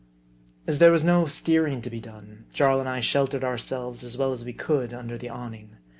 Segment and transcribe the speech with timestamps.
[0.65, 4.33] As there was no steering to be done, Jarl and I sheltered ourselves as well
[4.33, 5.77] as we could under the awning.